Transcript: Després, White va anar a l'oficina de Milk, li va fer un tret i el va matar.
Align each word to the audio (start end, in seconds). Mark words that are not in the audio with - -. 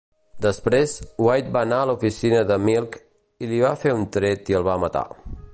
Després, 0.45 0.95
White 1.25 1.53
va 1.57 1.63
anar 1.67 1.83
a 1.83 1.89
l'oficina 1.91 2.41
de 2.53 2.59
Milk, 2.65 2.99
li 3.53 3.63
va 3.67 3.75
fer 3.85 3.97
un 4.03 4.09
tret 4.17 4.55
i 4.55 4.61
el 4.63 4.71
va 4.71 4.83
matar. 4.87 5.09